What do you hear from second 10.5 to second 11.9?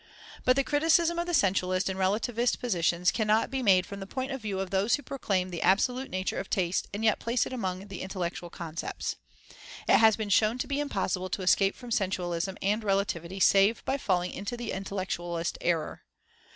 to be impossible to escape